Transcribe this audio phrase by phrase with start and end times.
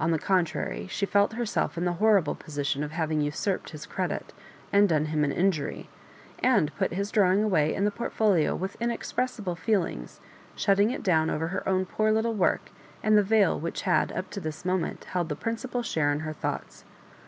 [0.00, 4.32] On the contrary, she felt herself in the horrible position of having usurped his credit,
[4.72, 5.88] and done him an injury,
[6.42, 10.18] and put bis drawing away in the portfolio with inexpressible feelings,
[10.56, 12.70] shutting it down over her own poor Utile work
[13.04, 16.32] and the veil which had up to this moment held the principal share in her
[16.32, 16.84] thoughts.